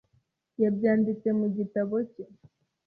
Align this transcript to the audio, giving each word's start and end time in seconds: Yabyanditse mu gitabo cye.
Yabyanditse 0.61 1.27
mu 1.39 1.47
gitabo 1.57 1.95
cye. 2.11 2.25